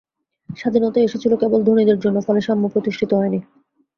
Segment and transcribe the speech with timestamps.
[0.49, 3.39] স্বাধীনতা এসেছিল কেবল ধনীদের জন্য, ফলে সাম্য প্রতিষ্ঠিত হয়নি।